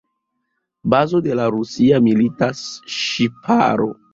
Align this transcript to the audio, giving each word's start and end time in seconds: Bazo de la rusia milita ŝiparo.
Bazo 0.91 1.21
de 1.27 1.37
la 1.41 1.45
rusia 1.57 2.01
milita 2.07 2.51
ŝiparo. 2.99 3.91